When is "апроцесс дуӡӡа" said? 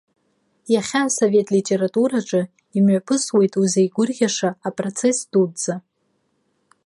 4.67-5.75